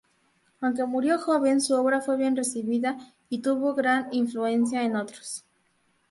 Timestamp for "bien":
2.17-2.35